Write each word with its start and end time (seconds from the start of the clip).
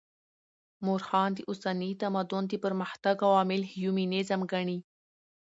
مؤرخان 0.85 1.29
د 1.35 1.39
اوسني 1.49 1.91
تمدن 2.01 2.43
د 2.47 2.53
پرمختګ 2.63 3.15
عوامل 3.27 3.61
هیومنيزم 3.73 4.41
ګڼي. 4.51 4.79